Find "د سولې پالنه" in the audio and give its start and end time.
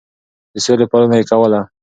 0.53-1.15